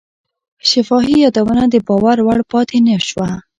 شفاهي 0.69 1.15
یادونه 1.23 1.63
د 1.69 1.75
باور 1.87 2.17
وړ 2.23 2.39
پاتې 2.51 2.77
نه 2.87 2.95
شوه. 3.07 3.29